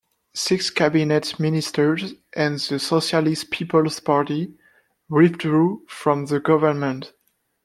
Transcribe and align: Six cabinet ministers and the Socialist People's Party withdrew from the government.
Six 0.33 0.71
cabinet 0.71 1.39
ministers 1.39 2.15
and 2.35 2.57
the 2.59 2.79
Socialist 2.79 3.51
People's 3.51 3.99
Party 3.99 4.55
withdrew 5.07 5.85
from 5.87 6.25
the 6.25 6.39
government. 6.39 7.13